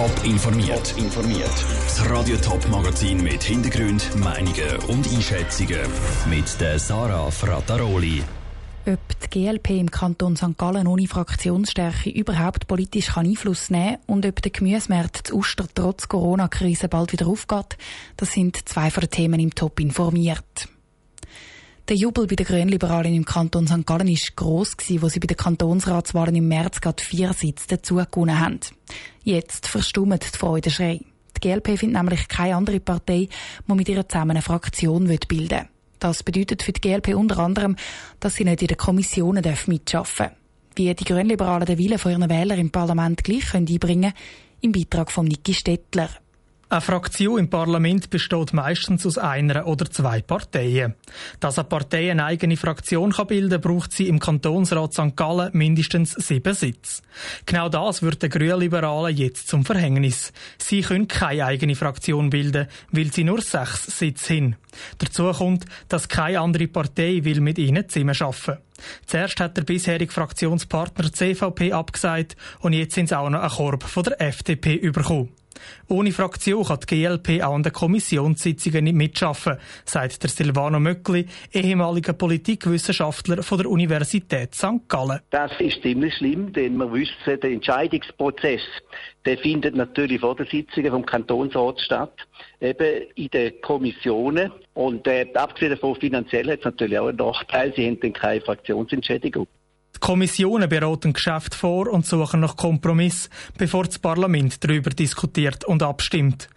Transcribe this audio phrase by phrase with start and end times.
[0.00, 0.94] Top informiert.
[0.96, 1.52] informiert.
[1.84, 5.82] Das Radio Top Magazin mit Hintergrund, Meinungen und Einschätzungen
[6.30, 8.22] mit der Sarah Frataroli.
[8.86, 10.56] Ob die GLP im Kanton St.
[10.56, 16.08] Gallen ohne Fraktionsstärke überhaupt politisch Einfluss nehmen kann und ob der Gemüsemarkt zu Uster trotz
[16.08, 17.76] Corona-Krise bald wieder aufgeht,
[18.16, 20.66] das sind zwei von den Themen im Top informiert.
[21.90, 23.84] Der Jubel bei den Grünliberalen im Kanton St.
[23.84, 28.40] Gallen war gross, wo sie bei den Kantonsratswahlen im März gerade vier Sitze dazu gewonnen
[28.40, 28.60] haben.
[29.30, 31.02] Jetzt verstummt die Freudenschrei.
[31.36, 33.28] Die GLP findet nämlich keine andere Partei,
[33.68, 35.68] die mit ihrer zusammen eine Fraktion bilden will.
[36.00, 37.76] Das bedeutet für die GLP unter anderem,
[38.18, 40.36] dass sie nicht in den Kommissionen mitschaffen dürfen.
[40.74, 44.14] Wie die Grünliberalen den Willen von ihren Wählern im Parlament gleich einbringen können,
[44.62, 46.10] im Beitrag von Niki Stettler.
[46.72, 50.94] Eine Fraktion im Parlament besteht meistens aus einer oder zwei Parteien.
[51.40, 55.16] Dass eine Partei eine eigene Fraktion bilden kann, braucht sie im Kantonsrat St.
[55.16, 57.02] Gallen mindestens sieben Sitze.
[57.44, 60.32] Genau das wird den Grünliberalen jetzt zum Verhängnis.
[60.58, 64.56] Sie können keine eigene Fraktion bilden, weil sie nur sechs Sitze haben.
[64.98, 68.62] Dazu kommt, dass keine andere Partei will mit ihnen zusammen arbeiten
[69.06, 73.82] Zuerst hat der bisherige Fraktionspartner CVP abgesagt und jetzt sind sie auch noch einen Korb
[73.82, 75.30] von der FDP bekommen.
[75.88, 81.26] Ohne Fraktion kann die GLP auch an den Kommissionssitzungen nicht mitschaffen, sagt der Silvano Möckli,
[81.52, 84.88] ehemaliger Politikwissenschaftler von der Universität St.
[84.88, 85.20] Gallen.
[85.30, 88.62] Das ist ziemlich schlimm, denn wir wissen, der Entscheidungsprozess,
[89.24, 92.14] der findet natürlich vor den Sitzungen vom Kantonsrat statt,
[92.60, 94.52] eben in den Kommissionen.
[94.74, 98.40] Und äh, abgesehen davon finanziell hat es natürlich auch einen Nachteil, sie haben dann keine
[98.40, 99.46] Fraktionsentschädigung.
[100.10, 106.48] Kommissionen beraten Geschäft vor und suchen nach Kompromiss, bevor das Parlament darüber diskutiert und abstimmt.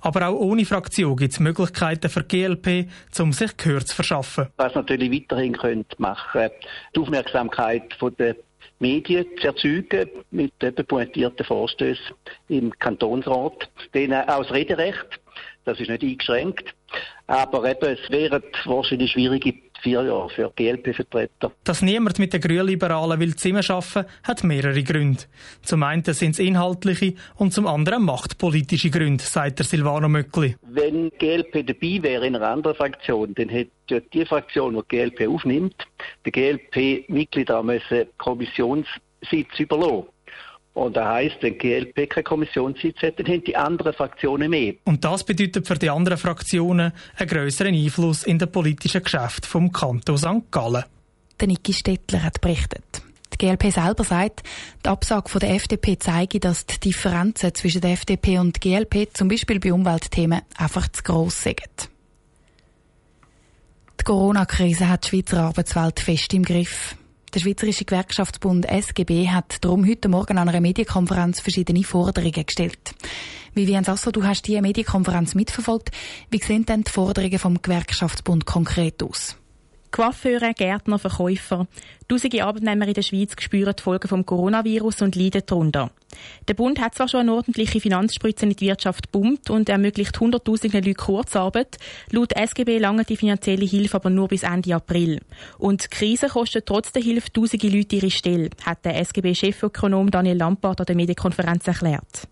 [0.00, 4.46] Aber auch ohne Fraktion gibt es Möglichkeiten für die GLP, um sich Gehör zu verschaffen.
[4.56, 6.48] Was natürlich weiterhin könnte machen,
[6.96, 7.82] die Aufmerksamkeit
[8.18, 8.36] der
[8.78, 10.54] Medien zu erzeugen mit
[10.88, 12.16] pointierten Vorstößen
[12.48, 15.20] im Kantonsrat, denen auch das Rederecht,
[15.66, 16.74] das ist nicht eingeschränkt,
[17.26, 21.52] aber eben, es wären wahrscheinlich schwierige vier Jahre für GLP-Vertreter.
[21.64, 25.24] Dass niemand mit den Grünliberalen will zusammenarbeiten, hat mehrere Gründe.
[25.62, 30.56] Zum einen sind es inhaltliche und zum anderen machtpolitische Gründe, sagt der Silvano Möckli.
[30.62, 35.76] Wenn GLP dabei wäre in einer anderen Fraktion, dann hätte die Fraktion, die GLP aufnimmt,
[36.24, 37.50] der GLP-Mitglied
[38.18, 40.11] Kommissionssitz überlassen.
[40.74, 44.74] Und das heisst, wenn die GLP keine Kommissionssitz hat, dann haben die anderen Fraktionen mehr.
[44.84, 49.70] Und das bedeutet für die anderen Fraktionen einen grösseren Einfluss in den politischen Geschäften vom
[49.70, 50.50] Kanton St.
[50.50, 50.84] Gallen.
[51.40, 53.02] Der Niki Stettler hat berichtet.
[53.34, 54.42] Die GLP selber sagt,
[54.84, 59.14] die Absage von der FDP zeige, dass die Differenzen zwischen der FDP und der GLP
[59.14, 61.90] zum Beispiel bei Umweltthemen einfach zu gross sind.
[64.00, 66.96] Die Corona-Krise hat die Schweizer Arbeitswelt fest im Griff.
[67.34, 72.94] Der Schweizerische Gewerkschaftsbund SGB hat darum heute Morgen an einer Medienkonferenz verschiedene Forderungen gestellt.
[73.54, 75.92] Vivian Sasso, du hast diese Medienkonferenz mitverfolgt.
[76.28, 79.38] Wie sehen denn die Forderungen vom Gewerkschaftsbund konkret aus?
[79.92, 81.66] Coiffeure, Gärtner, Verkäufer.
[82.08, 85.90] Tausende Arbeitnehmer in der Schweiz spüren die Folgen vom Coronavirus und leiden darunter.
[86.48, 90.82] Der Bund hat zwar schon eine ordentliche Finanzspritze in die Wirtschaft pumpt und ermöglicht Hunderttausenden
[90.82, 91.76] Leuten Kurzarbeit.
[92.10, 95.20] Laut SGB lange die finanzielle Hilfe aber nur bis Ende April.
[95.58, 100.38] Und die Krise kostet trotz der Hilfe tausende Leute ihre Stelle, hat der SGB-Chefökonom Daniel
[100.38, 102.28] Lampard an der Medienkonferenz erklärt.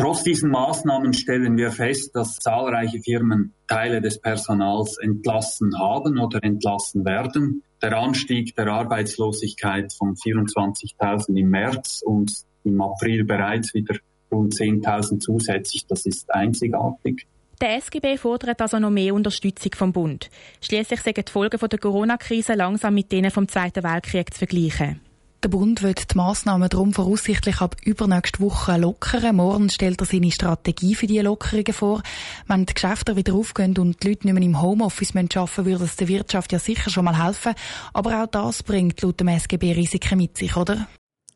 [0.00, 6.42] Trotz diesen Maßnahmen stellen wir fest, dass zahlreiche Firmen Teile des Personals entlassen haben oder
[6.42, 7.62] entlassen werden.
[7.82, 12.32] Der Anstieg der Arbeitslosigkeit von 24.000 im März und
[12.64, 13.96] im April bereits wieder
[14.32, 17.26] rund 10.000 zusätzlich, das ist einzigartig.
[17.60, 20.30] Der SGB fordert also noch mehr Unterstützung vom Bund.
[20.62, 25.02] Schließlich sind die Folgen der Corona-Krise langsam mit denen vom Zweiten Weltkrieg zu vergleichen.
[25.42, 29.36] Der Bund wird die Massnahmen darum voraussichtlich ab übernächste Woche lockern.
[29.36, 32.02] Morgen stellt er seine Strategie für diese Lockerungen vor.
[32.46, 35.84] Wenn die Geschäfte wieder aufgehen und die Leute nicht mehr im Homeoffice arbeiten müssen, würde
[35.84, 37.54] es der Wirtschaft ja sicher schon mal helfen.
[37.94, 40.86] Aber auch das bringt laut dem SGB Risiken mit sich, oder?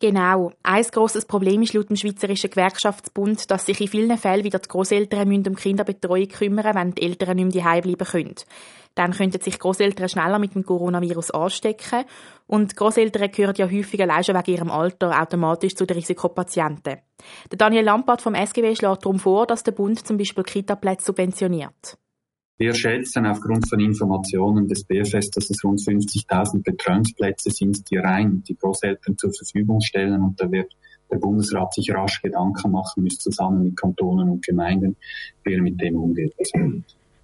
[0.04, 0.52] Genau.
[0.62, 4.68] Ein grosses Problem ist laut dem Schweizerischen Gewerkschaftsbund, dass sich in vielen Fällen wieder die
[4.68, 8.34] Großeltern um Kinderbetreuung kümmern wenn die Eltern nicht mehr bleiben können.
[8.94, 12.04] Dann könnten sich Großeltern schneller mit dem Coronavirus anstecken
[12.46, 16.98] und Großeltern gehören ja häufig allein schon wegen ihrem Alter automatisch zu den Risikopatienten.
[17.50, 21.96] Der Daniel Lampard vom SGW schlägt darum vor, dass der Bund zum Beispiel Kita-Plätze subventioniert.
[22.56, 28.44] Wir schätzen aufgrund von Informationen des BFS, dass es rund 50.000 Betreuungsplätze sind, die rein
[28.46, 30.22] die Großeltern zur Verfügung stellen.
[30.22, 30.72] Und da wird
[31.10, 34.96] der Bundesrat sich rasch Gedanken machen müssen, zusammen mit Kantonen und Gemeinden,
[35.42, 36.32] wie er mit dem umgeht.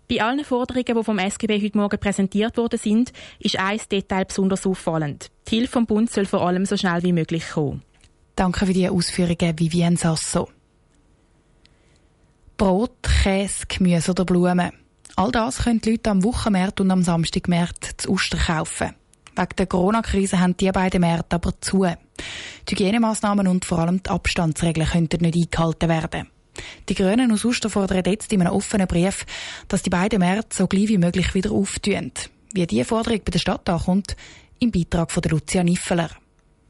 [0.08, 4.66] Bei allen Forderungen, die vom SGB heute Morgen präsentiert worden sind, ist ein Detail besonders
[4.66, 5.30] auffallend.
[5.46, 7.82] Die Hilfe vom Bund soll vor allem so schnell wie möglich kommen.
[8.34, 10.48] Danke für die Ausführungen, Vivienne Sasso.
[12.56, 14.72] Brot, Käse, Gemüse oder Blumen.
[15.20, 18.94] All das können die Leute am Wochenmarkt und am Samstagmarkt zu Ostern kaufen.
[19.36, 21.84] Wegen der Corona-Krise haben die beiden Märkte aber zu.
[22.66, 26.28] Die Hygienemaßnahmen und vor allem die Abstandsregeln könnten nicht eingehalten werden.
[26.88, 29.26] Die Grünen aus Uster fordern jetzt in einem offenen Brief,
[29.68, 32.12] dass die beiden Märkte so gleich wie möglich wieder auftun.
[32.54, 34.16] Wie diese Forderung bei der Stadt ankommt,
[34.58, 36.08] im Beitrag von Lucia Niffeler.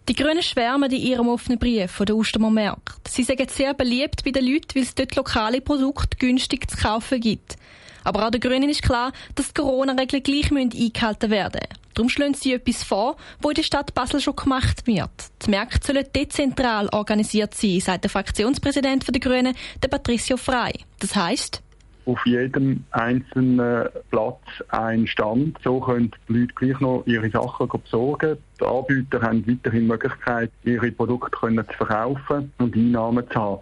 [0.08, 3.12] Die Grünen schwärmen in ihrem offenen Brief von der Ustermer Märkte.
[3.12, 7.20] Sie sagen sehr beliebt bei den Leuten, weil es dort lokale Produkte günstig zu kaufen
[7.20, 7.56] gibt.
[8.05, 11.81] Aber auch den Grünen ist klar, dass die Corona-Regeln gleich eingehalten werden müssen.
[11.94, 15.11] Darum schlagen sie etwas vor, wo in der Stadt Basel schon gemacht wird.
[15.44, 20.73] Die Märkte sollen dezentral organisiert sein, sagt der Fraktionspräsident der Grünen, der Patricio Frei.
[21.00, 21.62] Das heisst,
[22.06, 25.58] auf jedem einzelnen Platz ein Stand.
[25.62, 28.38] So können die Leute gleich noch ihre Sachen besorgen.
[28.61, 33.61] Die Anbieter haben weiterhin die Möglichkeit, ihre Produkte zu verkaufen und Einnahmen zu haben.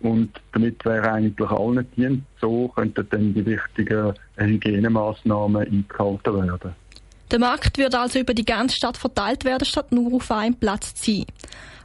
[0.00, 2.24] Und damit wäre eigentlich allen dient.
[2.40, 6.74] So könnten dann die wichtigen Hygienemaßnahmen eingehalten werden.
[7.30, 10.94] Der Markt wird also über die ganze Stadt verteilt werden, statt nur auf einem Platz
[10.94, 11.26] zu sein.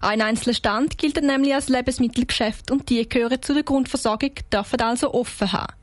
[0.01, 5.13] Ein einzelner Stand gilt nämlich als Lebensmittelgeschäft und die gehören zu der Grundversorgung, dürfen also
[5.13, 5.73] offen haben.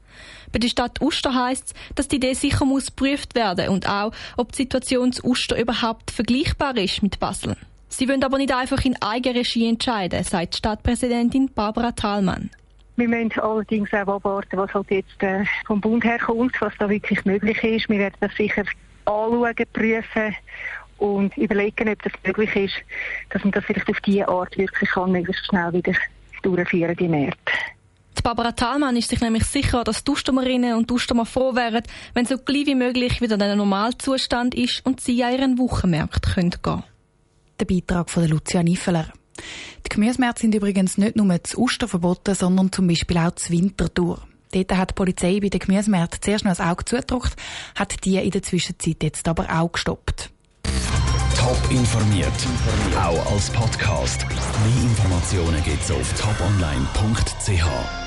[0.52, 4.12] Bei der Stadt Uster heisst es, dass die Idee sicher muss geprüft werden und auch,
[4.37, 7.56] ob die Situation zu Uster überhaupt vergleichbar ist mit Basel.
[7.93, 12.49] Sie wollen aber nicht einfach in Eigenregie entscheiden, sagt Stadtpräsidentin Barbara Thalmann.
[12.97, 17.23] Wir müssen allerdings auch abwarten, was halt jetzt äh, vom Bund herkommt, was da wirklich
[17.27, 17.91] möglich ist.
[17.91, 18.65] Wir werden das sicher
[19.05, 20.35] anschauen, prüfen
[20.97, 22.75] und überlegen, ob das möglich ist,
[23.29, 25.93] dass man das vielleicht auf diese Art wirklich kann, möglichst schnell wieder
[26.43, 27.53] durchführen, die Märkte.
[28.17, 31.83] Die Barbara Thalmann ist sich nämlich sicher, dass die Ustomerinnen und Ustomer froh wären,
[32.15, 36.62] wenn so gleich wie möglich wieder der Normalzustand ist und sie an ihren Wochenmärkten gehen
[36.62, 36.85] können.
[37.62, 39.06] Der Beitrag von Lucia Niffeler.
[39.87, 44.20] Die Gemüsemärkte sind übrigens nicht nur zu Uster verboten, sondern zum Beispiel auch zu Winterthur.
[44.50, 47.37] Dort hat die Polizei bei den Gemüsemärkten zuerst noch ein Auge zugedrückt,
[47.76, 50.31] hat die in der Zwischenzeit jetzt aber auch gestoppt.
[51.38, 52.32] Top informiert,
[53.00, 54.26] auch als Podcast.
[54.26, 58.01] Mehr Informationen gibt's auf toponline.ch.